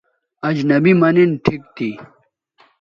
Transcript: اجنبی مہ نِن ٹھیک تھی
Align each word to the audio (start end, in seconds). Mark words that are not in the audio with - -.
اجنبی 0.47 0.93
مہ 0.99 1.09
نِن 1.15 1.31
ٹھیک 1.43 1.61
تھی 1.75 1.89